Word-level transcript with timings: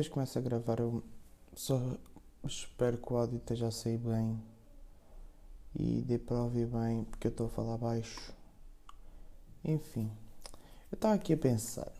Vez 0.00 0.08
que 0.08 0.14
começo 0.14 0.38
a 0.38 0.40
gravar, 0.40 0.80
eu 0.80 1.02
só 1.54 1.78
espero 2.46 2.96
que 2.96 3.12
o 3.12 3.18
áudio 3.18 3.36
esteja 3.36 3.66
a 3.66 3.70
sair 3.70 3.98
bem 3.98 4.42
e 5.78 6.00
dê 6.00 6.16
para 6.16 6.40
ouvir 6.40 6.66
bem, 6.68 7.04
porque 7.04 7.26
eu 7.26 7.30
estou 7.30 7.48
a 7.48 7.50
falar 7.50 7.76
baixo. 7.76 8.32
Enfim, 9.62 10.10
eu 10.90 10.96
estava 10.96 11.12
aqui 11.12 11.34
a 11.34 11.36
pensar 11.36 11.92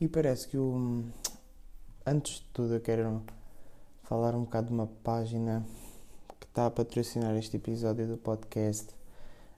e 0.00 0.08
parece 0.08 0.48
que 0.48 0.58
o. 0.58 1.04
Antes 2.04 2.40
de 2.40 2.46
tudo, 2.52 2.74
eu 2.74 2.80
quero 2.80 3.22
falar 4.02 4.34
um 4.34 4.42
bocado 4.42 4.66
de 4.66 4.72
uma 4.72 4.88
página 4.88 5.64
que 6.40 6.46
está 6.46 6.66
a 6.66 6.70
patrocinar 6.70 7.36
este 7.36 7.58
episódio 7.58 8.08
do 8.08 8.16
podcast, 8.16 8.92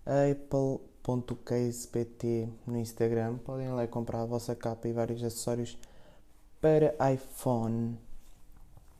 apple.casept 0.04 0.92
no 2.66 2.76
Instagram. 2.76 3.38
Podem 3.38 3.70
lá 3.72 3.86
comprar 3.86 4.20
a 4.20 4.26
vossa 4.26 4.54
capa 4.54 4.86
e 4.88 4.92
vários 4.92 5.24
acessórios 5.24 5.78
para 6.60 6.94
iPhone. 7.10 7.98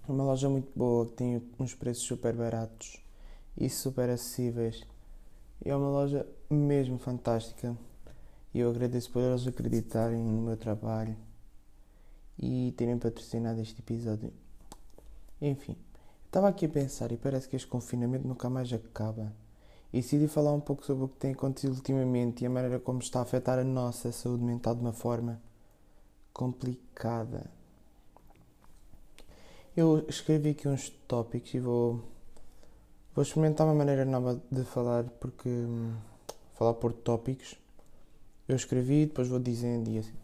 Uma 0.08 0.24
loja 0.24 0.48
muito 0.48 0.72
boa 0.74 1.04
que 1.04 1.12
tem 1.12 1.42
uns 1.58 1.74
preços 1.74 2.04
super 2.04 2.34
baratos 2.34 2.96
e 3.54 3.68
super 3.68 4.08
acessíveis. 4.08 4.82
E 5.62 5.68
é 5.68 5.76
uma 5.76 5.90
loja 5.90 6.26
mesmo 6.48 6.98
fantástica. 6.98 7.76
E 8.54 8.60
eu 8.60 8.70
agradeço 8.70 9.10
por 9.10 9.22
eles 9.22 9.46
acreditarem 9.46 10.24
no 10.24 10.40
meu 10.40 10.56
trabalho 10.56 11.14
e 12.38 12.72
terem 12.78 12.98
patrocinado 12.98 13.60
este 13.60 13.78
episódio. 13.80 14.32
Enfim, 15.40 15.76
estava 16.24 16.48
aqui 16.48 16.64
a 16.64 16.68
pensar 16.68 17.12
e 17.12 17.18
parece 17.18 17.46
que 17.46 17.56
este 17.56 17.68
confinamento 17.68 18.26
nunca 18.26 18.48
mais 18.48 18.72
acaba. 18.72 19.34
E 19.92 20.00
decidi 20.00 20.28
falar 20.28 20.52
um 20.52 20.60
pouco 20.60 20.84
sobre 20.84 21.04
o 21.04 21.08
que 21.08 21.18
tem 21.18 21.32
acontecido 21.32 21.74
ultimamente 21.74 22.42
e 22.42 22.46
a 22.46 22.50
maneira 22.50 22.80
como 22.80 23.00
está 23.00 23.18
a 23.18 23.22
afetar 23.22 23.58
a 23.58 23.64
nossa 23.64 24.10
saúde 24.12 24.42
mental 24.42 24.74
de 24.74 24.80
uma 24.80 24.94
forma 24.94 25.42
complicada. 26.32 27.50
Eu 29.76 30.04
escrevi 30.08 30.50
aqui 30.50 30.68
uns 30.68 30.90
tópicos 31.06 31.54
e 31.54 31.60
vou, 31.60 32.02
vou 33.14 33.22
experimentar 33.22 33.66
uma 33.66 33.74
maneira 33.74 34.04
nova 34.04 34.40
de 34.50 34.64
falar, 34.64 35.04
porque 35.20 35.48
hum, 35.48 35.94
falar 36.54 36.74
por 36.74 36.92
tópicos. 36.92 37.56
Eu 38.48 38.56
escrevi 38.56 39.02
e 39.02 39.06
depois 39.06 39.28
vou 39.28 39.38
dizendo 39.38 39.88
e 39.90 39.98
assim. 39.98 40.14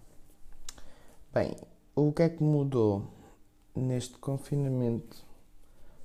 Bem, 1.32 1.56
o 1.94 2.12
que 2.12 2.22
é 2.22 2.28
que 2.28 2.42
mudou 2.42 3.04
neste 3.74 4.18
confinamento? 4.18 5.24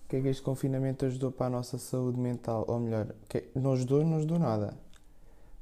O 0.05 0.09
que 0.09 0.17
é 0.17 0.21
que 0.21 0.27
este 0.27 0.43
confinamento 0.43 1.05
ajudou 1.05 1.31
para 1.31 1.47
a 1.47 1.49
nossa 1.49 1.77
saúde 1.77 2.19
mental? 2.19 2.65
Ou 2.67 2.79
melhor, 2.79 3.13
que 3.27 3.49
não 3.55 3.73
ajudou, 3.73 4.03
não 4.03 4.17
ajudou 4.17 4.37
nada. 4.37 4.77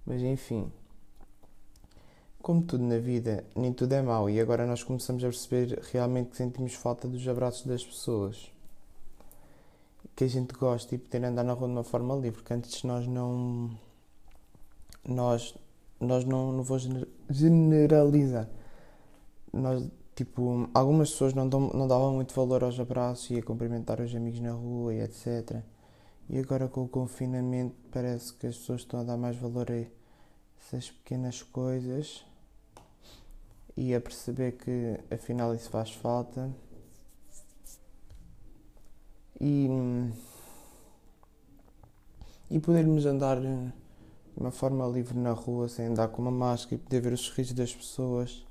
Mas 0.06 0.22
enfim, 0.22 0.72
como 2.50 2.64
tudo 2.64 2.84
na 2.84 2.98
vida, 2.98 3.46
nem 3.56 3.72
tudo 3.72 3.94
é 3.94 4.02
mau 4.02 4.28
e 4.28 4.40
agora 4.40 4.66
nós 4.66 4.82
começamos 4.82 5.24
a 5.24 5.28
perceber 5.28 5.80
realmente 5.94 6.32
que 6.32 6.38
sentimos 6.38 6.74
falta 6.74 7.08
dos 7.08 7.28
abraços 7.28 7.64
das 7.68 7.86
pessoas. 7.86 8.52
Que 10.16 10.24
a 10.24 10.28
gente 10.28 10.56
gosta 10.56 10.96
e 10.96 10.98
poder 10.98 11.24
andar 11.26 11.44
na 11.44 11.54
rua 11.54 11.68
de 11.68 11.74
uma 11.74 11.84
forma 11.84 12.16
livre, 12.16 12.42
porque 12.42 12.52
antes 12.52 12.82
nós 12.82 13.06
não. 13.06 13.70
Nós, 15.08 15.54
nós 16.00 16.26
não, 16.26 16.52
não 16.52 16.64
vou 16.64 16.80
generalizar. 17.30 18.50
Nós, 19.54 19.88
tipo, 20.16 20.68
algumas 20.74 21.12
pessoas 21.12 21.36
não, 21.36 21.48
dão, 21.48 21.70
não 21.72 21.88
davam 21.88 22.16
muito 22.16 22.34
valor 22.34 22.64
aos 22.64 22.80
abraços 22.80 23.30
e 23.30 23.38
a 23.38 23.44
cumprimentar 23.44 24.02
os 24.02 24.16
amigos 24.16 24.40
na 24.40 24.54
rua 24.54 24.96
e 24.96 25.02
etc. 25.02 25.62
E 26.28 26.40
agora 26.40 26.68
com 26.68 26.82
o 26.82 26.90
confinamento 26.90 27.76
parece 27.92 28.34
que 28.34 28.48
as 28.48 28.58
pessoas 28.58 28.82
estão 28.82 29.02
a 29.02 29.04
dar 29.04 29.18
mais 29.18 29.38
valor 29.38 29.72
a 29.72 29.86
essas 30.60 30.90
pequenas 30.90 31.44
coisas 31.44 32.28
e 33.80 33.96
a 33.96 34.02
perceber 34.02 34.58
que 34.58 35.00
afinal 35.10 35.56
isso 35.56 35.70
faz 35.70 35.94
falta. 35.94 36.54
E, 39.40 39.70
e 42.52 42.60
podermos 42.60 43.06
andar 43.06 43.40
de 43.40 43.72
uma 44.36 44.52
forma 44.52 44.86
livre 44.86 45.18
na 45.18 45.32
rua 45.32 45.70
sem 45.70 45.86
andar 45.86 46.10
com 46.10 46.22
uma 46.22 46.30
máscara 46.30 46.76
e 46.76 46.78
poder 46.78 47.00
ver 47.00 47.14
os 47.14 47.22
sorrisos 47.22 47.54
das 47.54 47.74
pessoas. 47.74 48.46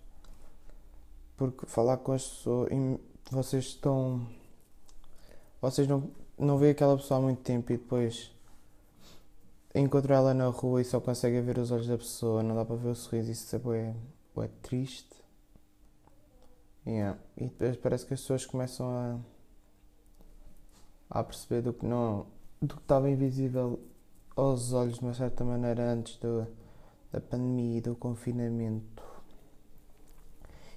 Porque 1.37 1.67
falar 1.67 1.99
com 1.99 2.13
as 2.13 2.27
pessoas. 2.27 2.71
Vocês 3.31 3.65
estão. 3.67 4.27
Vocês 5.61 5.87
não, 5.87 6.11
não 6.39 6.57
veem 6.57 6.73
aquela 6.73 6.97
pessoa 6.97 7.21
há 7.21 7.23
muito 7.23 7.43
tempo 7.43 7.71
e 7.71 7.77
depois 7.77 8.31
encontram 9.75 10.17
ela 10.17 10.33
na 10.33 10.47
rua 10.47 10.81
e 10.81 10.85
só 10.87 10.99
conseguem 10.99 11.43
ver 11.43 11.59
os 11.59 11.71
olhos 11.71 11.87
da 11.87 11.99
pessoa, 11.99 12.43
não 12.43 12.55
dá 12.55 12.65
para 12.65 12.77
ver 12.77 12.89
o 12.89 12.95
sorriso, 12.95 13.31
isso 13.31 13.55
é, 13.55 13.95
é 14.43 14.49
triste. 14.63 15.17
Yeah. 16.87 17.19
E 17.37 17.45
depois 17.45 17.77
parece 17.77 18.07
que 18.07 18.15
as 18.15 18.21
pessoas 18.21 18.47
começam 18.47 18.89
a, 18.89 19.19
a 21.21 21.25
perceber 21.25 21.61
do 21.61 21.73
que 21.73 21.85
não 21.85 22.27
do 22.61 22.75
que 22.75 22.83
estava 22.83 23.09
invisível 23.09 23.79
aos 24.35 24.73
olhos 24.73 24.99
de 24.99 25.03
uma 25.03 25.15
certa 25.15 25.45
maneira 25.45 25.93
antes 25.93 26.17
do, 26.17 26.47
da 27.13 27.21
pandemia 27.21 27.79
e 27.79 27.81
do 27.81 27.95
confinamento. 27.95 29.03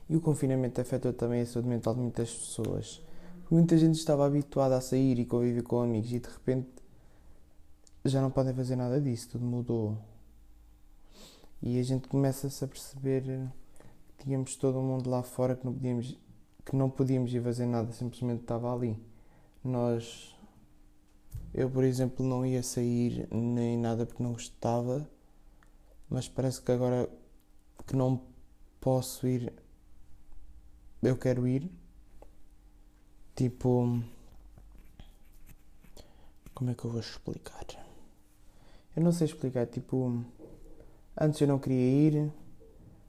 E 0.09 0.15
o 0.15 0.21
confinamento 0.21 0.81
afetou 0.81 1.13
também 1.13 1.41
a 1.41 1.45
saúde 1.45 1.69
mental 1.69 1.95
de 1.95 2.01
muitas 2.01 2.31
pessoas. 2.33 3.01
Muita 3.49 3.77
gente 3.77 3.95
estava 3.95 4.25
habituada 4.25 4.77
a 4.77 4.81
sair 4.81 5.17
e 5.19 5.25
conviver 5.25 5.63
com 5.63 5.81
amigos 5.81 6.11
e 6.11 6.19
de 6.19 6.29
repente 6.29 6.69
já 8.05 8.21
não 8.21 8.31
podem 8.31 8.53
fazer 8.53 8.75
nada 8.75 8.99
disso, 8.99 9.29
tudo 9.29 9.45
mudou. 9.45 9.97
E 11.61 11.79
a 11.79 11.83
gente 11.83 12.07
começa-se 12.07 12.63
a 12.63 12.67
perceber 12.67 13.23
tínhamos 14.17 14.55
todo 14.55 14.79
o 14.79 14.83
mundo 14.83 15.09
lá 15.09 15.23
fora 15.23 15.55
que 15.55 15.65
não 15.65 15.73
podíamos, 15.73 16.17
que 16.65 16.75
não 16.75 16.89
podíamos 16.89 17.33
ir 17.33 17.41
fazer 17.43 17.65
nada, 17.65 17.91
simplesmente 17.91 18.41
estava 18.41 18.73
ali. 18.73 18.97
Nós, 19.63 20.35
eu 21.53 21.69
por 21.69 21.83
exemplo, 21.83 22.25
não 22.25 22.45
ia 22.45 22.63
sair 22.63 23.27
nem 23.31 23.77
nada 23.77 24.05
porque 24.05 24.23
não 24.23 24.33
gostava, 24.33 25.07
mas 26.09 26.27
parece 26.27 26.61
que 26.61 26.71
agora 26.71 27.09
que 27.85 27.95
não 27.95 28.21
posso 28.79 29.27
ir, 29.27 29.53
eu 31.01 31.17
quero 31.17 31.47
ir. 31.47 31.69
Tipo, 33.35 34.01
como 36.53 36.69
é 36.69 36.75
que 36.75 36.85
eu 36.85 36.91
vou 36.91 36.99
explicar? 36.99 37.65
Eu 38.95 39.03
não 39.03 39.11
sei 39.11 39.25
explicar, 39.25 39.65
tipo, 39.67 40.23
antes 41.21 41.39
eu 41.39 41.47
não 41.47 41.59
queria 41.59 41.77
ir, 41.77 42.33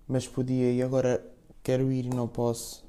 mas 0.07 0.29
podia 0.29 0.71
e 0.71 0.83
agora 0.83 1.25
quero 1.63 1.91
ir 1.91 2.05
e 2.05 2.11
não 2.11 2.29
posso. 2.29 2.85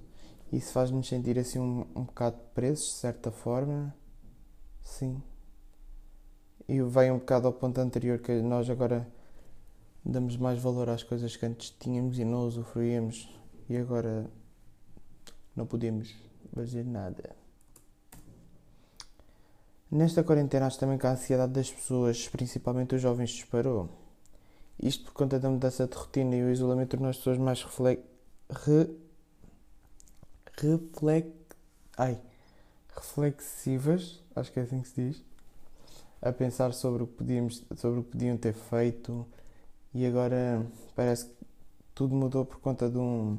Isso 0.51 0.73
faz-me 0.73 1.03
sentir 1.03 1.39
assim 1.39 1.59
um, 1.59 1.85
um 1.95 2.03
bocado 2.03 2.37
presos, 2.53 2.87
de 2.87 2.93
certa 2.95 3.31
forma. 3.31 3.95
Sim. 4.83 5.23
E 6.67 6.81
vai 6.81 7.09
um 7.09 7.17
bocado 7.17 7.47
ao 7.47 7.53
ponto 7.53 7.79
anterior 7.79 8.19
que 8.19 8.41
nós 8.41 8.69
agora 8.69 9.07
damos 10.03 10.35
mais 10.35 10.59
valor 10.59 10.89
às 10.89 11.03
coisas 11.03 11.35
que 11.37 11.45
antes 11.45 11.69
tínhamos 11.69 12.19
e 12.19 12.25
não 12.25 12.45
usufruíamos 12.45 13.29
e 13.69 13.77
agora 13.77 14.29
não 15.55 15.65
podemos 15.65 16.13
fazer 16.53 16.83
nada. 16.83 17.35
Nesta 19.89 20.23
quarentena 20.23 20.65
acho 20.65 20.79
também 20.79 20.97
que 20.97 21.07
a 21.07 21.11
ansiedade 21.11 21.53
das 21.53 21.71
pessoas, 21.71 22.27
principalmente 22.27 22.95
os 22.95 23.01
jovens, 23.01 23.29
disparou. 23.29 24.02
Isto 24.81 25.05
por 25.05 25.13
conta 25.13 25.39
da 25.39 25.49
mudança 25.49 25.87
de 25.87 25.95
rotina 25.95 26.35
e 26.35 26.43
o 26.43 26.51
isolamento 26.51 26.91
tornou 26.91 27.09
as 27.09 27.17
pessoas 27.17 27.37
mais. 27.37 27.63
Re... 27.63 28.89
Reflex... 30.57 31.27
Ai. 31.97 32.19
reflexivas, 32.95 34.21
acho 34.35 34.51
que 34.51 34.59
é 34.59 34.63
assim 34.63 34.81
que 34.81 34.87
se 34.87 35.09
diz, 35.09 35.23
a 36.21 36.31
pensar 36.31 36.73
sobre 36.73 37.03
o 37.03 37.07
que, 37.07 37.13
podíamos, 37.13 37.63
sobre 37.77 37.99
o 37.99 38.03
que 38.03 38.11
podiam 38.11 38.37
ter 38.37 38.53
feito 38.53 39.25
e 39.93 40.05
agora 40.05 40.65
parece 40.95 41.25
que 41.25 41.33
tudo 41.93 42.15
mudou 42.15 42.45
por 42.45 42.59
conta 42.59 42.89
de 42.89 42.97
um 42.97 43.37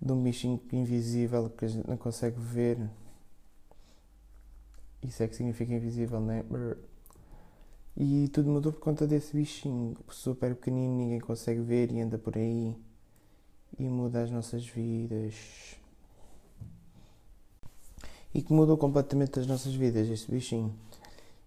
de 0.00 0.12
um 0.12 0.22
bichinho 0.22 0.60
invisível 0.72 1.48
que 1.48 1.64
a 1.64 1.68
gente 1.68 1.88
não 1.88 1.96
consegue 1.96 2.38
ver. 2.38 2.78
Isso 5.02 5.22
é 5.22 5.28
que 5.28 5.34
significa 5.36 5.72
invisível, 5.72 6.20
né? 6.20 6.44
E 7.96 8.28
tudo 8.28 8.50
mudou 8.50 8.72
por 8.72 8.80
conta 8.80 9.06
desse 9.06 9.36
bichinho 9.36 9.96
super 10.10 10.54
pequenino, 10.56 10.96
ninguém 10.96 11.20
consegue 11.20 11.60
ver 11.60 11.92
e 11.92 12.00
anda 12.00 12.18
por 12.18 12.36
aí 12.36 12.76
e 13.78 13.84
muda 13.84 14.22
as 14.22 14.30
nossas 14.30 14.66
vidas. 14.66 15.76
E 18.34 18.42
que 18.42 18.52
mudou 18.52 18.76
completamente 18.76 19.38
as 19.38 19.46
nossas 19.46 19.74
vidas, 19.74 20.08
este 20.08 20.30
bichinho. 20.30 20.74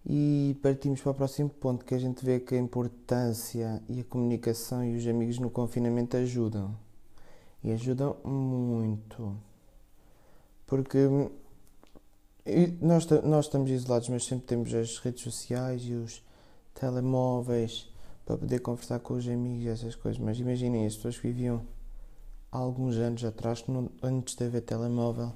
E 0.06 0.56
partimos 0.62 1.02
para 1.02 1.12
o 1.12 1.16
próximo 1.16 1.50
ponto, 1.50 1.84
que 1.84 1.94
a 1.94 2.00
gente 2.00 2.24
vê 2.24 2.40
que 2.40 2.56
a 2.56 2.58
importância 2.58 3.84
e 3.90 4.00
a 4.00 4.04
comunicação 4.06 4.86
e 4.86 4.96
os 4.96 5.06
amigos 5.06 5.38
no 5.38 5.50
confinamento 5.50 6.16
ajudam. 6.16 6.74
E 7.62 7.74
ajudam 7.74 8.16
muito. 8.24 9.36
Porque 10.66 10.98
nós, 12.80 13.06
nós 13.26 13.46
estamos 13.46 13.70
isolados, 13.70 14.08
mas 14.08 14.24
sempre 14.24 14.46
temos 14.46 14.74
as 14.74 14.98
redes 15.00 15.24
sociais 15.24 15.82
e 15.84 15.94
os 15.94 16.26
telemóveis 16.80 17.90
para 18.26 18.38
poder 18.38 18.60
conversar 18.60 19.00
com 19.00 19.16
os 19.16 19.28
amigos 19.28 19.68
essas 19.68 19.96
coisas. 19.96 20.20
Mas 20.20 20.40
imaginem 20.40 20.86
as 20.86 20.96
pessoas 20.96 21.18
que 21.18 21.28
viviam 21.28 21.66
há 22.52 22.58
alguns 22.58 22.96
anos 22.98 23.24
atrás, 23.24 23.64
antes 24.04 24.36
de 24.36 24.46
haver 24.46 24.62
telemóvel, 24.62 25.34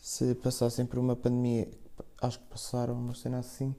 se 0.00 0.34
passassem 0.36 0.86
por 0.86 0.98
uma 0.98 1.16
pandemia, 1.16 1.68
acho 2.20 2.38
que 2.38 2.46
passaram, 2.46 2.94
uma 2.94 3.14
cena 3.14 3.38
assim, 3.38 3.74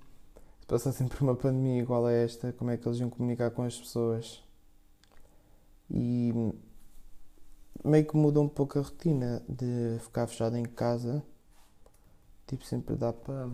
se 0.59 0.65
passassem 0.67 1.07
por 1.07 1.21
uma 1.21 1.35
pandemia 1.35 1.81
igual 1.81 2.05
a 2.05 2.11
esta, 2.11 2.53
como 2.53 2.71
é 2.71 2.77
que 2.77 2.87
eles 2.87 2.99
iam 2.99 3.09
comunicar 3.09 3.51
com 3.51 3.63
as 3.63 3.77
pessoas? 3.77 4.43
E 5.89 6.33
meio 7.83 8.05
que 8.05 8.15
muda 8.15 8.39
um 8.39 8.47
pouco 8.47 8.79
a 8.79 8.81
rotina 8.81 9.43
de 9.47 9.99
ficar 9.99 10.27
fechado 10.27 10.57
em 10.57 10.63
casa. 10.63 11.23
Tipo, 12.47 12.65
sempre 12.65 12.95
dá 12.95 13.11
para 13.13 13.49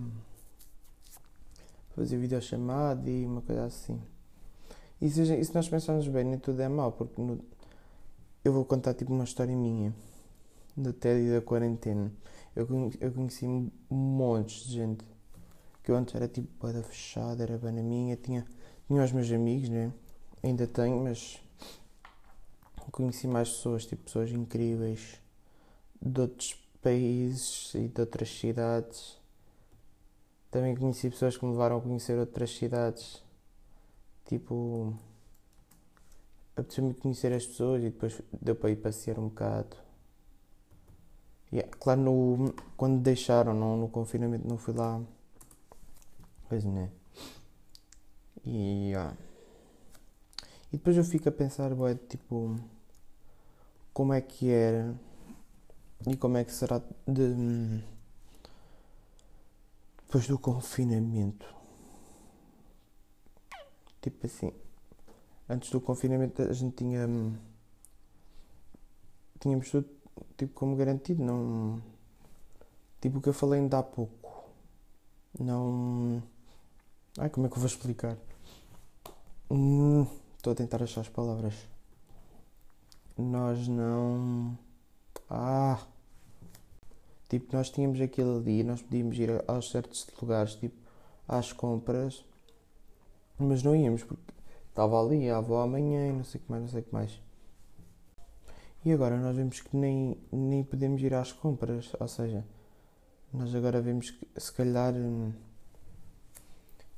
fazer 1.99 2.17
videochamada 2.17 3.09
e 3.09 3.25
uma 3.25 3.41
coisa 3.41 3.65
assim. 3.65 4.01
E 5.01 5.09
se, 5.09 5.21
e 5.21 5.43
se 5.43 5.53
nós 5.53 5.67
pensarmos 5.67 6.07
bem, 6.07 6.23
nem 6.23 6.39
tudo 6.39 6.61
é 6.61 6.69
mau, 6.69 6.91
porque 6.91 7.21
no, 7.21 7.39
eu 8.43 8.53
vou 8.53 8.65
contar 8.65 8.93
tipo 8.93 9.13
uma 9.13 9.23
história 9.23 9.55
minha 9.55 9.93
do 10.75 10.93
tédio 10.93 11.33
da 11.33 11.41
quarentena. 11.41 12.11
Eu, 12.55 12.67
eu 12.99 13.11
conheci 13.11 13.71
montes 13.89 14.65
de 14.65 14.73
gente 14.73 15.05
que 15.83 15.91
eu 15.91 15.95
antes 15.95 16.15
era 16.15 16.27
tipo 16.27 16.47
bada 16.65 16.81
fechada, 16.83 17.43
era 17.43 17.57
bem 17.57 17.73
na 17.73 17.81
minha, 17.81 18.15
tinha, 18.15 18.45
tinha 18.87 19.03
os 19.03 19.11
meus 19.11 19.31
amigos, 19.31 19.69
né? 19.69 19.91
Ainda 20.43 20.67
tenho, 20.67 21.03
mas 21.03 21.41
conheci 22.91 23.27
mais 23.27 23.49
pessoas, 23.49 23.85
tipo 23.85 24.03
pessoas 24.03 24.31
incríveis 24.31 25.21
de 26.01 26.21
outros 26.21 26.55
países 26.81 27.73
e 27.75 27.87
de 27.87 28.01
outras 28.01 28.29
cidades. 28.29 29.18
Também 30.51 30.75
conheci 30.75 31.09
pessoas 31.09 31.37
que 31.37 31.45
me 31.45 31.51
levaram 31.51 31.77
a 31.77 31.81
conhecer 31.81 32.17
outras 32.17 32.55
cidades. 32.55 33.23
Tipo, 34.25 34.93
apeteceu-me 36.55 36.93
conhecer 36.93 37.33
as 37.33 37.45
pessoas 37.45 37.81
e 37.81 37.89
depois 37.89 38.21
deu 38.41 38.55
para 38.55 38.71
ir 38.71 38.77
passear 38.77 39.19
um 39.19 39.29
bocado. 39.29 39.77
Yeah, 41.51 41.69
claro, 41.79 42.01
no, 42.01 42.53
quando 42.77 43.01
deixaram, 43.01 43.53
no, 43.53 43.75
no 43.77 43.89
confinamento, 43.89 44.47
não 44.47 44.57
fui 44.57 44.73
lá. 44.73 45.01
Pois 46.47 46.63
né? 46.63 46.91
E, 48.43 48.89
yeah. 48.89 49.15
e 50.71 50.77
depois 50.77 50.97
eu 50.97 51.03
fico 51.03 51.29
a 51.29 51.31
pensar, 51.31 51.73
ué, 51.73 51.95
tipo, 51.95 52.55
como 53.93 54.13
é 54.13 54.21
que 54.21 54.49
era 54.49 54.95
e 56.07 56.15
como 56.15 56.37
é 56.37 56.43
que 56.45 56.51
será 56.51 56.81
de, 57.07 57.83
depois 60.09 60.27
do 60.27 60.39
confinamento. 60.39 61.45
Tipo 64.01 64.25
assim, 64.25 64.51
antes 65.47 65.69
do 65.69 65.79
confinamento 65.79 66.41
a 66.41 66.51
gente 66.51 66.77
tinha. 66.77 67.07
Tínhamos 69.39 69.69
tudo 69.69 69.87
tipo 70.35 70.51
como 70.55 70.75
garantido, 70.75 71.23
não. 71.23 71.79
Tipo 72.99 73.19
o 73.19 73.21
que 73.21 73.29
eu 73.29 73.33
falei 73.33 73.59
ainda 73.59 73.77
há 73.77 73.83
pouco. 73.83 74.49
Não. 75.39 76.23
Ai, 77.19 77.29
como 77.29 77.45
é 77.45 77.49
que 77.49 77.55
eu 77.55 77.59
vou 77.59 77.67
explicar? 77.67 78.17
Hum, 79.51 80.07
estou 80.37 80.53
a 80.53 80.55
tentar 80.55 80.81
achar 80.81 81.01
as 81.01 81.09
palavras. 81.09 81.53
Nós 83.15 83.67
não. 83.67 84.57
Ah! 85.29 85.79
Tipo, 87.29 87.55
nós 87.55 87.69
tínhamos 87.69 88.01
aquilo 88.01 88.37
ali, 88.37 88.63
nós 88.63 88.81
podíamos 88.81 89.17
ir 89.19 89.29
aos 89.47 89.69
certos 89.69 90.07
lugares, 90.19 90.55
tipo, 90.55 90.75
às 91.27 91.53
compras, 91.53 92.25
mas 93.37 93.61
não 93.61 93.75
íamos 93.75 94.03
porque 94.03 94.33
estava 94.69 94.99
ali 94.99 95.29
a 95.29 95.37
avó 95.37 95.61
amanhã 95.61 96.07
e 96.07 96.11
não 96.11 96.23
sei 96.23 96.41
o 96.41 96.43
que 96.43 96.51
mais, 96.51 96.63
não 96.63 96.69
sei 96.69 96.81
o 96.81 96.83
que 96.83 96.93
mais. 96.93 97.21
E 98.83 98.91
agora 98.91 99.15
nós 99.17 99.35
vemos 99.35 99.59
que 99.61 99.77
nem, 99.77 100.17
nem 100.31 100.63
podemos 100.63 101.01
ir 101.03 101.13
às 101.13 101.31
compras, 101.31 101.91
ou 101.99 102.07
seja, 102.07 102.43
nós 103.31 103.53
agora 103.53 103.79
vemos 103.79 104.09
que 104.09 104.27
se 104.37 104.51
calhar 104.51 104.93
hum, 104.95 105.31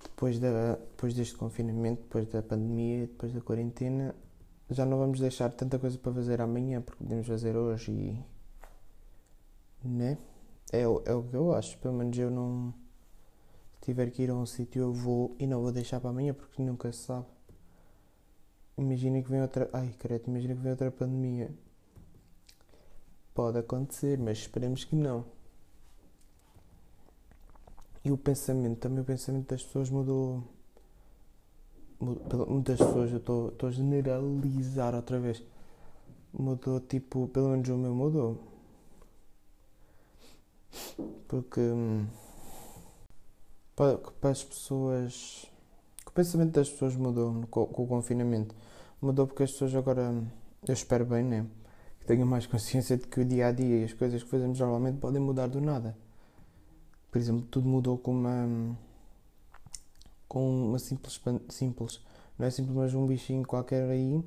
depois, 0.01 0.39
da, 0.39 0.75
depois 0.75 1.13
deste 1.13 1.35
confinamento, 1.35 2.03
depois 2.03 2.27
da 2.29 2.41
pandemia, 2.41 3.07
depois 3.07 3.33
da 3.33 3.41
quarentena, 3.41 4.15
já 4.69 4.85
não 4.85 4.97
vamos 4.97 5.19
deixar 5.19 5.51
tanta 5.51 5.77
coisa 5.77 5.97
para 5.97 6.13
fazer 6.13 6.39
amanhã 6.39 6.81
porque 6.81 7.03
podemos 7.03 7.27
fazer 7.27 7.57
hoje 7.57 7.91
e 7.91 8.30
né? 9.83 10.17
É, 10.71 10.81
é 10.81 10.87
o 10.87 11.23
que 11.23 11.35
eu 11.35 11.53
acho. 11.53 11.77
Pelo 11.79 11.95
menos 11.95 12.17
eu 12.17 12.31
não. 12.31 12.73
Se 13.73 13.81
tiver 13.81 14.09
que 14.11 14.23
ir 14.23 14.29
a 14.29 14.35
um 14.35 14.45
sítio, 14.45 14.81
eu 14.83 14.93
vou 14.93 15.35
e 15.39 15.47
não 15.47 15.61
vou 15.61 15.71
deixar 15.71 15.99
para 15.99 16.09
amanhã 16.09 16.33
porque 16.33 16.61
nunca 16.61 16.91
se 16.91 16.99
sabe. 16.99 17.25
Imagina 18.77 19.21
que 19.21 19.29
vem 19.29 19.41
outra. 19.41 19.69
Ai, 19.73 19.93
credo, 19.99 20.29
imagina 20.29 20.55
que 20.55 20.61
vem 20.61 20.71
outra 20.71 20.91
pandemia. 20.91 21.51
Pode 23.33 23.57
acontecer, 23.57 24.17
mas 24.17 24.39
esperemos 24.39 24.83
que 24.83 24.95
não. 24.95 25.25
E 28.03 28.11
o 28.11 28.17
pensamento, 28.17 28.79
também 28.79 29.01
o 29.01 29.05
pensamento 29.05 29.49
das 29.49 29.63
pessoas 29.63 29.89
mudou. 29.89 30.43
mudou 31.99 32.47
muitas 32.47 32.77
pessoas, 32.79 33.11
eu 33.11 33.17
estou 33.17 33.53
a 33.63 33.71
generalizar 33.71 34.95
outra 34.95 35.19
vez. 35.19 35.43
Mudou, 36.33 36.79
tipo, 36.79 37.27
pelo 37.27 37.49
menos 37.49 37.69
o 37.69 37.77
meu 37.77 37.93
mudou 37.93 38.50
porque 41.27 41.59
hum, 41.59 42.05
para, 43.75 43.99
as 44.29 44.43
pessoas. 44.43 45.45
O 46.05 46.11
pensamento 46.11 46.51
das 46.51 46.69
pessoas 46.69 46.95
mudou 46.95 47.45
com, 47.49 47.65
com 47.65 47.83
o 47.83 47.87
confinamento. 47.87 48.55
Mudou 49.01 49.27
porque 49.27 49.43
as 49.43 49.51
pessoas 49.51 49.73
agora, 49.75 50.09
hum, 50.09 50.27
eu 50.67 50.73
espero 50.73 51.05
bem, 51.05 51.23
né? 51.23 51.45
Que 51.99 52.05
tenham 52.05 52.27
mais 52.27 52.45
consciência 52.47 52.97
de 52.97 53.07
que 53.07 53.21
o 53.21 53.25
dia 53.25 53.47
a 53.47 53.51
dia 53.51 53.79
e 53.79 53.83
as 53.83 53.93
coisas 53.93 54.23
que 54.23 54.29
fazemos 54.29 54.59
normalmente 54.59 54.99
podem 54.99 55.21
mudar 55.21 55.47
do 55.47 55.61
nada. 55.61 55.97
Por 57.11 57.17
exemplo, 57.17 57.45
tudo 57.49 57.67
mudou 57.67 57.97
com 57.97 58.11
uma. 58.11 58.45
Hum, 58.45 58.75
com 60.27 60.67
uma 60.67 60.79
simples. 60.79 61.19
simples 61.49 62.01
não 62.41 62.47
é 62.47 62.49
simples, 62.49 62.75
mas 62.75 62.95
um 62.95 63.05
bichinho 63.05 63.45
qualquer 63.45 63.87
aí 63.87 64.19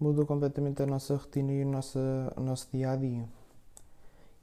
mudou 0.00 0.26
completamente 0.26 0.82
a 0.82 0.86
nossa 0.86 1.14
rotina 1.14 1.52
e 1.52 1.62
o 1.62 1.68
nosso, 1.68 1.98
o 2.36 2.40
nosso 2.40 2.68
dia 2.72 2.90
a 2.90 2.96
dia. 2.96 3.28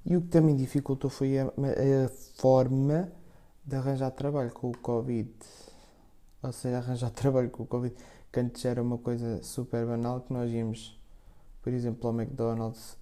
E 0.06 0.18
o 0.18 0.22
que 0.22 0.28
também 0.28 0.56
dificultou 0.56 1.10
foi 1.10 1.38
a, 1.38 1.46
a 1.46 2.10
forma 2.36 3.12
de 3.64 3.76
arranjar 3.76 4.12
trabalho 4.12 4.52
com 4.52 4.70
o 4.70 4.78
Covid. 4.78 5.32
Ou 6.42 6.52
seja, 6.52 6.78
arranjar 6.78 7.12
trabalho 7.12 7.50
com 7.50 7.64
o 7.64 7.68
Covid, 7.68 7.96
que 8.32 8.40
antes 8.40 8.66
era 8.66 8.82
uma 8.82 8.98
coisa 8.98 9.42
super 9.44 9.86
banal, 9.86 10.22
que 10.22 10.34
nós 10.34 10.52
íamos, 10.52 11.00
por 11.62 11.72
exemplo, 11.72 12.08
ao 12.10 12.20
McDonald's, 12.20 12.98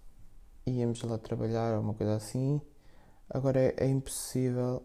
íamos 0.65 1.01
lá 1.03 1.17
trabalhar 1.17 1.75
ou 1.75 1.81
uma 1.81 1.93
coisa 1.93 2.15
assim. 2.15 2.61
Agora 3.29 3.59
é, 3.59 3.75
é 3.77 3.87
impossível, 3.87 4.83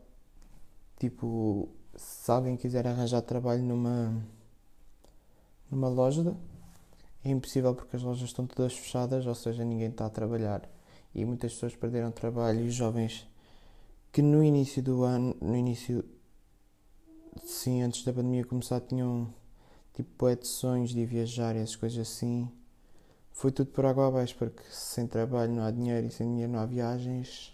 tipo, 0.98 1.68
se 1.96 2.30
alguém 2.30 2.56
quiser 2.56 2.86
arranjar 2.86 3.22
trabalho 3.22 3.62
numa, 3.62 4.22
numa 5.70 5.88
loja, 5.88 6.36
é 7.24 7.30
impossível 7.30 7.74
porque 7.74 7.96
as 7.96 8.02
lojas 8.02 8.28
estão 8.28 8.46
todas 8.46 8.74
fechadas, 8.74 9.26
ou 9.26 9.34
seja, 9.34 9.64
ninguém 9.64 9.88
está 9.88 10.06
a 10.06 10.10
trabalhar 10.10 10.68
e 11.14 11.24
muitas 11.24 11.52
pessoas 11.54 11.76
perderam 11.76 12.10
trabalho 12.10 12.60
e 12.60 12.70
jovens 12.70 13.26
que 14.14 14.22
no 14.22 14.44
início 14.44 14.80
do 14.80 15.02
ano, 15.02 15.36
no 15.40 15.56
início, 15.56 16.04
sim, 17.44 17.82
antes 17.82 18.04
da 18.04 18.12
pandemia 18.12 18.44
começar, 18.44 18.80
tinham 18.80 19.26
tipo 19.92 20.28
é 20.28 20.36
de 20.36 20.46
sonhos 20.46 20.90
de 20.90 21.04
viajar 21.04 21.56
e 21.56 21.58
essas 21.58 21.74
coisas 21.74 21.98
assim. 21.98 22.48
Foi 23.32 23.50
tudo 23.50 23.72
por 23.72 23.84
água 23.84 24.06
abaixo, 24.06 24.36
porque 24.38 24.62
sem 24.70 25.08
trabalho 25.08 25.52
não 25.52 25.64
há 25.64 25.70
dinheiro 25.72 26.06
e 26.06 26.12
sem 26.12 26.28
dinheiro 26.28 26.52
não 26.52 26.60
há 26.60 26.66
viagens 26.66 27.52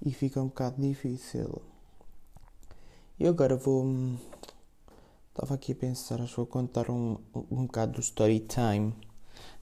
e 0.00 0.12
fica 0.12 0.40
um 0.40 0.46
bocado 0.46 0.80
difícil. 0.80 1.60
E 3.18 3.26
agora 3.26 3.56
vou. 3.56 3.84
Estava 5.30 5.54
aqui 5.54 5.72
a 5.72 5.74
pensar, 5.74 6.20
acho 6.20 6.30
que 6.30 6.36
vou 6.36 6.46
contar 6.46 6.88
um, 6.88 7.18
um, 7.34 7.44
um 7.50 7.66
bocado 7.66 7.94
do 7.94 8.00
story 8.00 8.38
time. 8.38 8.94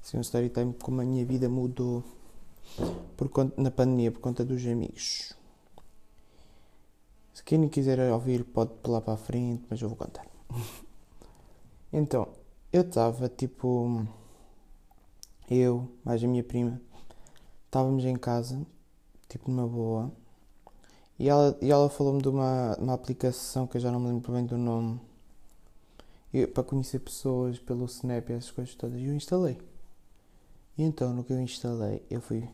Assim, 0.02 0.18
um 0.18 0.20
story 0.20 0.50
time 0.50 0.74
como 0.74 1.00
a 1.00 1.04
minha 1.04 1.24
vida 1.24 1.48
mudou 1.48 2.04
por 3.16 3.28
conta, 3.28 3.60
na 3.60 3.70
pandemia 3.70 4.10
por 4.10 4.20
conta 4.20 4.44
dos 4.44 4.66
amigos. 4.66 5.34
Se 7.32 7.42
quem 7.42 7.68
quiser 7.68 7.98
ouvir 8.12 8.44
pode 8.44 8.72
pular 8.82 9.00
para 9.00 9.14
a 9.14 9.18
frente, 9.18 9.64
mas 9.68 9.80
eu 9.80 9.88
vou 9.88 9.96
contar. 9.96 10.26
então, 11.92 12.28
eu 12.72 12.82
estava 12.82 13.28
tipo. 13.28 14.06
Eu, 15.48 15.88
mais 16.04 16.22
a 16.24 16.26
minha 16.26 16.42
prima, 16.42 16.80
estávamos 17.66 18.04
em 18.04 18.16
casa, 18.16 18.66
tipo 19.28 19.50
numa 19.50 19.68
boa, 19.68 20.10
e 21.18 21.28
ela, 21.28 21.56
e 21.62 21.70
ela 21.70 21.88
falou-me 21.88 22.20
de 22.20 22.28
uma, 22.28 22.76
uma 22.78 22.94
aplicação 22.94 23.66
que 23.66 23.76
eu 23.76 23.80
já 23.80 23.92
não 23.92 24.00
me 24.00 24.08
lembro 24.08 24.32
bem 24.32 24.44
do 24.44 24.58
nome, 24.58 25.00
para 26.52 26.64
conhecer 26.64 26.98
pessoas 26.98 27.58
pelo 27.58 27.86
Snap 27.86 28.28
e 28.28 28.32
essas 28.32 28.50
coisas 28.50 28.74
todas, 28.74 29.00
e 29.00 29.06
eu 29.06 29.14
instalei. 29.14 29.56
E 30.76 30.82
então, 30.82 31.12
no 31.14 31.24
que 31.24 31.32
eu 31.32 31.40
instalei, 31.40 32.02
eu 32.10 32.20
fui 32.20 32.48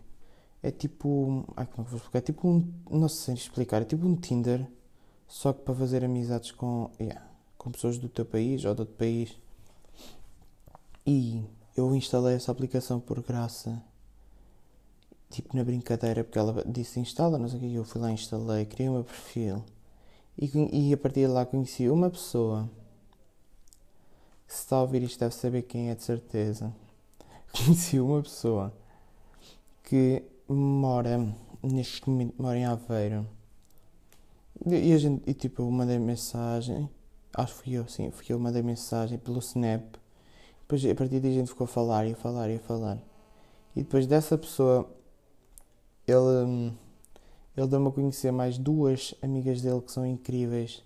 é 0.63 0.71
tipo. 0.71 1.45
Ai, 1.57 1.67
como 1.67 1.83
é 1.83 1.85
que 1.85 1.91
vou 1.91 1.99
explicar? 1.99 2.19
É 2.19 2.23
tipo 2.23 2.49
um. 2.49 2.73
Não 2.91 3.09
sei 3.09 3.35
explicar. 3.35 3.83
É 3.83 3.85
tipo 3.85 4.07
um 4.07 4.15
Tinder, 4.15 4.67
só 5.27 5.53
que 5.53 5.63
para 5.63 5.75
fazer 5.75 6.05
amizades 6.05 6.53
com. 6.53 6.91
Yeah, 7.01 7.27
com 7.59 7.71
pessoas 7.73 7.99
do 7.99 8.09
teu 8.09 8.25
país 8.25 8.65
ou 8.65 8.75
de 8.75 8.81
outro 8.81 8.95
país. 8.95 9.37
E 11.07 11.45
eu 11.77 11.95
instalei 11.95 12.37
essa 12.37 12.53
aplicação 12.53 13.01
por 13.01 13.21
graça 13.23 13.83
tipo 15.31 15.57
na 15.57 15.65
brincadeira, 15.65 16.23
porque 16.23 16.39
ela 16.39 16.63
disse 16.67 17.01
instala, 17.01 17.39
não 17.39 17.49
sei 17.49 17.59
o 17.59 17.61
que, 17.61 17.75
eu 17.75 17.85
fui 17.85 18.01
lá, 18.03 18.13
instalei, 18.13 18.67
criei 18.67 18.91
o 18.91 18.93
meu 18.93 19.05
perfil 19.05 19.65
e, 20.39 20.89
e 20.89 20.93
a 20.93 20.97
partir 20.97 21.21
de 21.21 21.27
lá 21.29 21.47
conheci 21.47 21.89
uma 21.89 22.11
pessoa 22.11 22.69
que 24.47 24.53
se 24.53 24.61
está 24.61 24.77
a 24.77 24.83
ouvir 24.83 25.03
isto 25.03 25.19
deve 25.19 25.35
saber 25.35 25.63
quem 25.63 25.91
é 25.91 25.95
de 25.95 26.03
certeza. 26.03 26.75
Conheci 27.53 28.01
uma 28.01 28.23
pessoa 28.23 28.73
que 29.83 30.23
mora 30.49 31.19
neste 31.63 32.09
momento 32.09 32.35
mora 32.43 32.59
em 32.59 32.65
Aveiro 32.65 33.27
e 34.67 34.93
a 34.93 34.99
gente 34.99 35.23
e 35.29 35.33
tipo 35.33 35.63
eu 35.63 35.71
mandei 35.71 35.99
mensagem 35.99 36.91
acho 37.33 37.55
que 37.55 37.63
fui 37.63 37.73
eu 37.75 37.89
sim 37.89 38.11
fui 38.11 38.27
eu 38.29 38.39
mandei 38.39 38.63
mensagem 38.63 39.19
pelo 39.19 39.39
Snap 39.39 39.95
depois 40.61 40.85
a 40.85 40.95
partir 40.95 41.21
daí 41.21 41.31
a 41.31 41.35
gente 41.35 41.49
ficou 41.49 41.65
a 41.65 41.69
falar 41.69 42.07
e 42.07 42.13
a 42.13 42.17
falar 42.17 42.51
e 42.51 42.57
a 42.57 42.61
falar 42.61 42.99
e 43.77 43.83
depois 43.83 44.07
dessa 44.07 44.37
pessoa 44.37 44.91
ele 46.07 46.73
ele 47.55 47.67
deu-me 47.67 47.89
a 47.89 47.91
conhecer 47.91 48.33
mais 48.33 48.57
duas 48.57 49.15
amigas 49.21 49.61
dele 49.61 49.83
que 49.83 49.93
são 49.93 50.07
incríveis. 50.07 50.83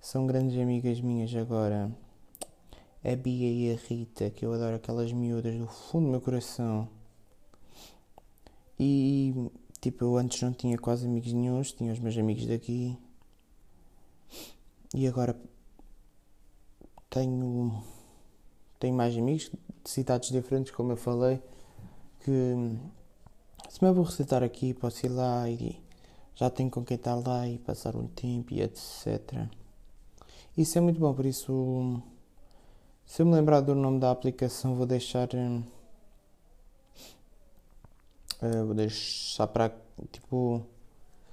São 0.00 0.26
grandes 0.26 0.58
amigas 0.58 1.00
minhas 1.00 1.34
agora. 1.34 1.90
A 3.04 3.16
Bia 3.16 3.50
e 3.50 3.72
a 3.72 3.76
Rita, 3.76 4.30
que 4.30 4.44
eu 4.44 4.52
adoro 4.52 4.76
aquelas 4.76 5.12
miúdas 5.12 5.54
do 5.56 5.66
fundo 5.66 6.06
do 6.06 6.10
meu 6.10 6.20
coração. 6.20 6.88
E 8.78 9.34
tipo, 9.80 10.04
eu 10.04 10.16
antes 10.16 10.40
não 10.42 10.52
tinha 10.52 10.76
quase 10.78 11.06
amigos 11.06 11.32
nenhums, 11.32 11.72
tinha 11.72 11.92
os 11.92 11.98
meus 11.98 12.16
amigos 12.16 12.46
daqui. 12.46 12.96
E 14.94 15.06
agora 15.06 15.38
tenho 17.10 17.82
tenho 18.78 18.94
mais 18.94 19.16
amigos 19.16 19.50
de 19.84 19.90
cidades 19.90 20.30
diferentes, 20.30 20.72
como 20.72 20.92
eu 20.92 20.96
falei, 20.96 21.40
que 22.20 22.54
se 23.68 23.82
me 23.82 23.90
aborrecer 23.90 24.24
estar 24.24 24.42
aqui, 24.42 24.72
posso 24.72 25.04
ir 25.04 25.10
lá 25.10 25.48
e 25.48 25.80
já 26.34 26.48
tenho 26.48 26.70
com 26.70 26.84
quem 26.84 26.96
estar 26.96 27.16
lá 27.16 27.48
e 27.48 27.58
passar 27.58 27.96
um 27.96 28.06
tempo 28.06 28.54
e 28.54 28.62
etc. 28.62 29.48
Isso 30.56 30.78
é 30.78 30.80
muito 30.80 31.00
bom, 31.00 31.12
por 31.12 31.26
isso, 31.26 32.02
se 33.08 33.22
eu 33.22 33.26
me 33.26 33.32
lembrar 33.32 33.62
do 33.62 33.74
nome 33.74 33.98
da 33.98 34.10
aplicação, 34.10 34.74
vou 34.74 34.84
deixar. 34.86 35.30
Uh, 35.34 35.64
vou 38.66 38.74
deixar 38.74 39.46
para. 39.46 39.74
Tipo, 40.12 40.62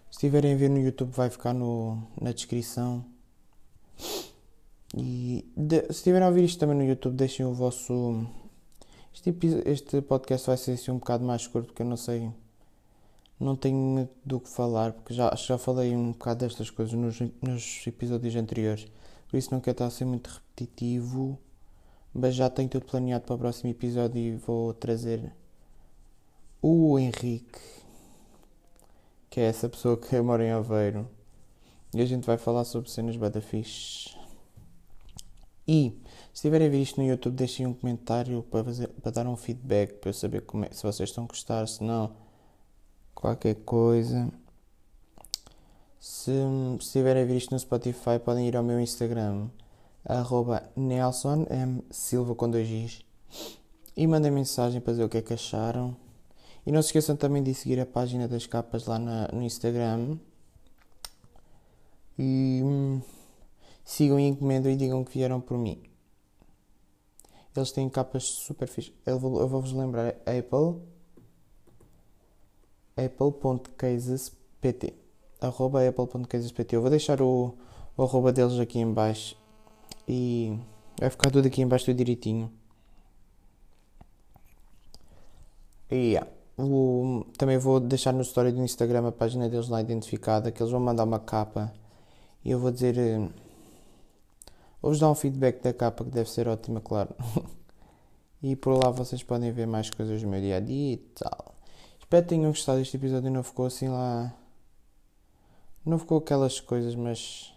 se 0.10 0.18
estiverem 0.18 0.54
a 0.54 0.58
ver 0.58 0.70
no 0.70 0.80
YouTube, 0.80 1.12
vai 1.12 1.30
ficar 1.30 1.54
no, 1.54 2.02
na 2.20 2.32
descrição. 2.32 3.06
E 4.96 5.46
de, 5.56 5.82
se 5.88 5.92
estiverem 5.92 6.26
a 6.26 6.30
ouvir 6.30 6.46
isto 6.46 6.60
também 6.60 6.78
no 6.78 6.86
YouTube, 6.86 7.14
deixem 7.14 7.46
o 7.46 7.54
vosso. 7.54 8.26
Este, 9.14 9.36
este 9.66 10.02
podcast 10.02 10.48
vai 10.48 10.56
ser 10.56 10.72
assim 10.72 10.92
um 10.92 10.98
bocado 10.98 11.26
mais 11.26 11.46
curto, 11.46 11.68
porque 11.68 11.82
eu 11.82 11.86
não 11.86 11.98
sei 11.98 12.32
não 13.38 13.54
tenho 13.54 14.08
do 14.24 14.40
que 14.40 14.48
falar, 14.48 14.94
porque 14.94 15.14
já, 15.14 15.36
já 15.36 15.58
falei 15.58 15.94
um 15.94 16.14
bocado 16.14 16.46
destas 16.46 16.70
coisas 16.70 16.94
nos, 16.94 17.20
nos 17.42 17.86
episódios 17.86 18.34
anteriores, 18.34 18.88
por 19.28 19.36
isso 19.36 19.54
não 19.54 19.60
quero 19.60 19.74
estar 19.74 19.88
a 19.88 19.90
ser 19.90 20.06
muito 20.06 20.30
repetitivo, 20.30 21.38
mas 22.16 22.34
já 22.34 22.50
tenho 22.50 22.70
tudo 22.70 22.86
planeado 22.86 23.26
para 23.26 23.36
o 23.36 23.38
próximo 23.38 23.70
episódio 23.70 24.18
e 24.18 24.38
vou 24.38 24.74
trazer 24.74 25.34
o 26.62 26.98
Henrique, 26.98 27.60
que 29.30 29.42
é 29.42 29.44
essa 29.44 29.68
pessoa 29.68 29.98
que 29.98 30.20
mora 30.22 30.46
em 30.46 30.52
Aveiro, 30.52 31.10
e 31.94 32.02
a 32.02 32.06
gente 32.06 32.26
vai 32.26 32.38
falar 32.38 32.64
sobre 32.64 32.90
cenas 32.90 33.18
bada 33.18 33.42
fixe. 33.42 34.16
E 35.68 35.92
se 36.32 36.36
estiverem 36.36 36.68
a 36.68 36.70
ver 36.70 36.82
isto 36.82 37.02
no 37.02 37.08
YouTube, 37.08 37.36
deixem 37.36 37.68
um 37.68 37.74
comentário 37.74 38.44
para, 38.44 38.64
fazer, 38.64 38.88
para 38.88 39.12
dar 39.12 39.28
um 39.28 39.36
feedback 39.36 39.96
para 39.96 40.10
eu 40.10 40.14
saber 40.14 40.42
é, 40.64 40.74
se 40.74 40.84
vocês 40.84 41.10
estão 41.10 41.26
a 41.26 41.28
gostar, 41.28 41.68
se 41.68 41.84
não 41.84 42.16
qualquer 43.14 43.56
coisa. 43.56 44.32
Se, 46.00 46.32
se 46.32 46.86
estiverem 46.86 47.24
a 47.24 47.26
ver 47.26 47.36
isto 47.36 47.52
no 47.52 47.60
Spotify, 47.60 48.20
podem 48.24 48.48
ir 48.48 48.56
ao 48.56 48.64
meu 48.64 48.80
Instagram, 48.80 49.50
arroba 50.06 50.70
Nelson 50.76 51.46
M. 51.50 51.84
Silva 51.90 52.36
com 52.36 52.50
dois 52.50 52.70
Is, 52.70 53.02
e 53.98 54.06
mandem 54.06 54.32
mensagem 54.32 54.80
para 54.80 54.94
dizer 54.94 55.04
o 55.04 55.10
que 55.10 55.18
é 55.18 55.22
que 55.22 55.34
acharam. 55.34 55.96
E 56.66 56.72
não 56.72 56.82
se 56.82 56.88
esqueçam 56.88 57.16
também 57.16 57.44
de 57.44 57.54
seguir 57.54 57.80
a 57.80 57.86
página 57.86 58.28
das 58.28 58.46
capas 58.46 58.86
lá 58.86 58.98
na, 58.98 59.28
no 59.32 59.44
Instagram. 59.44 60.18
E 62.18 62.62
hum, 62.64 63.02
sigam 63.84 64.20
e 64.20 64.24
encomendam 64.24 64.72
e 64.72 64.76
digam 64.76 65.04
que 65.04 65.12
vieram 65.12 65.40
por 65.40 65.58
mim. 65.58 65.84
Eles 67.56 67.72
têm 67.72 67.88
capas 67.88 68.24
super 68.24 68.68
fixe. 68.68 68.94
Eu 69.06 69.20
vou-vos 69.20 69.72
lembrar 69.72 70.16
Apple 70.26 70.82
apple.casespt 72.98 74.94
arroba 75.42 75.86
apple.casespt 75.86 76.74
eu 76.74 76.82
vou 76.82 76.90
deixar 76.90 77.22
o, 77.22 77.54
o 77.98 78.04
arroba 78.04 78.32
deles 78.32 78.58
aqui 78.58 78.80
em 78.80 78.92
baixo 78.92 79.38
e 80.08 80.58
vai 81.00 81.10
ficar 81.10 81.32
tudo 81.32 81.48
aqui 81.48 81.62
em 81.62 81.68
baixo 81.68 81.86
tudo 81.86 81.98
direitinho 81.98 82.52
e 85.92 86.14
yeah, 86.14 86.30
o, 86.58 87.26
também 87.38 87.58
vou 87.58 87.80
deixar 87.80 88.12
no 88.14 88.22
story 88.22 88.52
do 88.52 88.64
Instagram 88.64 89.08
a 89.08 89.12
página 89.12 89.50
deles 89.50 89.70
lá 89.70 89.82
identificada 89.82 90.52
que 90.52 90.62
eles 90.62 90.72
vão 90.72 90.80
mandar 90.80 91.04
uma 91.04 91.20
capa 91.20 91.74
e 92.44 92.52
eu 92.52 92.60
vou 92.60 92.72
dizer 92.72 92.98
eh, 92.98 93.30
vou-vos 94.82 95.00
dar 95.00 95.10
um 95.10 95.16
feedback 95.16 95.62
da 95.62 95.74
capa 95.74 96.04
que 96.04 96.12
deve 96.12 96.30
ser 96.30 96.48
ótima, 96.48 96.82
claro 96.82 97.16
e 98.42 98.56
por 98.56 98.84
lá 98.84 98.92
vocês 98.92 99.24
podem 99.24 99.52
ver 99.52 99.68
mais 99.68 99.90
coisas 99.90 100.22
do 100.22 100.28
meu 100.28 100.40
dia 100.40 100.58
a 100.58 100.60
dia 100.60 100.94
e 100.94 100.98
tal 100.98 101.56
Espero 102.06 102.22
que 102.22 102.30
tenham 102.30 102.52
gostado 102.52 102.78
deste 102.78 102.98
episódio. 102.98 103.32
Não 103.32 103.42
ficou 103.42 103.66
assim 103.66 103.90
lá. 103.90 104.32
Não 105.84 105.98
ficou 105.98 106.20
aquelas 106.20 106.62
coisas, 106.62 106.94
mas. 106.94 107.52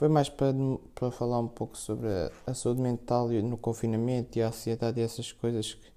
Foi 0.00 0.08
mais 0.08 0.30
para, 0.30 0.54
para 0.94 1.10
falar 1.10 1.38
um 1.40 1.46
pouco 1.46 1.76
sobre 1.76 2.08
a, 2.08 2.32
a 2.46 2.54
saúde 2.54 2.80
mental 2.80 3.28
no 3.28 3.58
confinamento 3.58 4.38
e 4.38 4.42
a 4.42 4.48
ansiedade 4.48 4.98
e 4.98 5.02
essas 5.02 5.30
coisas 5.30 5.74
que, 5.74 5.92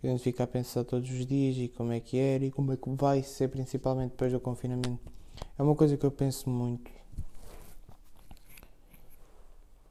que 0.00 0.06
a 0.06 0.10
gente 0.10 0.22
fica 0.22 0.44
a 0.44 0.46
pensar 0.46 0.82
todos 0.82 1.10
os 1.10 1.26
dias 1.26 1.54
e 1.58 1.68
como 1.68 1.92
é 1.92 2.00
que 2.00 2.16
era 2.16 2.46
e 2.46 2.50
como 2.50 2.72
é 2.72 2.76
que 2.78 2.88
vai 2.88 3.22
ser, 3.22 3.48
principalmente 3.48 4.12
depois 4.12 4.32
do 4.32 4.40
confinamento. 4.40 5.12
É 5.58 5.62
uma 5.62 5.74
coisa 5.74 5.94
que 5.94 6.06
eu 6.06 6.10
penso 6.10 6.48
muito. 6.48 6.90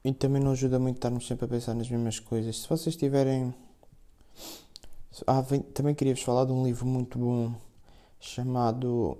E 0.02 0.12
também 0.12 0.42
não 0.42 0.50
ajuda 0.50 0.80
muito 0.80 0.96
estarmos 0.96 1.24
sempre 1.24 1.44
a 1.44 1.48
pensar 1.48 1.74
nas 1.74 1.88
mesmas 1.88 2.18
coisas. 2.18 2.60
Se 2.62 2.68
vocês 2.68 2.96
tiverem 2.96 3.54
ah, 5.28 5.44
também 5.72 5.94
queria-vos 5.94 6.24
falar 6.24 6.44
de 6.44 6.50
um 6.50 6.64
livro 6.64 6.84
muito 6.84 7.20
bom 7.20 7.54
chamado 8.18 9.16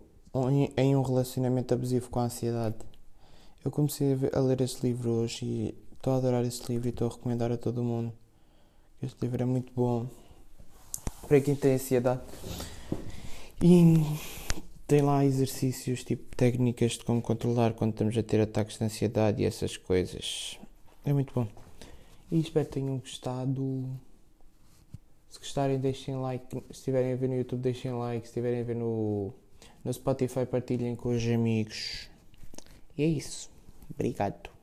Em 0.76 0.97
um 0.97 1.03
Relacionamento 1.03 1.73
Abusivo 1.73 2.11
com 2.11 2.19
a 2.19 2.25
Ansiedade. 2.25 2.93
Eu 3.64 3.71
comecei 3.71 4.14
a 4.35 4.40
ler 4.40 4.61
esse 4.61 4.87
livro 4.87 5.11
hoje 5.11 5.47
e 5.47 5.75
estou 5.94 6.12
a 6.12 6.16
adorar 6.18 6.44
esse 6.44 6.71
livro 6.71 6.87
e 6.87 6.90
estou 6.90 7.09
a 7.09 7.11
recomendar 7.11 7.50
a 7.50 7.56
todo 7.56 7.83
mundo. 7.83 8.12
Este 9.02 9.23
livro 9.23 9.42
é 9.42 9.47
muito 9.47 9.73
bom 9.75 10.06
para 11.26 11.40
quem 11.40 11.54
tem 11.54 11.73
ansiedade. 11.73 12.21
E 13.62 13.94
tem 14.87 15.00
lá 15.00 15.25
exercícios, 15.25 16.04
tipo 16.04 16.37
técnicas 16.37 16.92
de 16.92 17.06
como 17.06 17.23
controlar 17.23 17.73
quando 17.73 17.92
estamos 17.92 18.18
a 18.18 18.23
ter 18.23 18.38
ataques 18.38 18.76
de 18.76 18.85
ansiedade 18.85 19.42
e 19.42 19.47
essas 19.47 19.78
coisas. 19.78 20.59
É 21.02 21.14
muito 21.14 21.33
bom. 21.33 21.49
E 22.30 22.38
espero 22.38 22.66
que 22.66 22.73
tenham 22.73 22.99
gostado. 22.99 23.88
Se 25.30 25.38
gostarem, 25.38 25.78
deixem 25.78 26.16
like. 26.16 26.44
Se 26.50 26.80
estiverem 26.80 27.14
a 27.14 27.16
ver 27.16 27.30
no 27.30 27.37
YouTube, 27.37 27.62
deixem 27.62 27.94
like. 27.94 28.26
Se 28.26 28.33
estiverem 28.33 28.61
a 28.61 28.64
ver 28.64 28.76
no, 28.76 29.33
no 29.83 29.90
Spotify, 29.90 30.44
partilhem 30.44 30.94
com 30.94 31.16
os 31.16 31.25
amigos. 31.25 32.11
E 32.99 33.02
é 33.02 33.06
isso. 33.06 33.53
Obrigado. 33.91 34.53